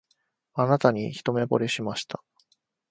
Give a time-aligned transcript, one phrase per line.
[0.55, 2.23] あなたに一目ぼれしました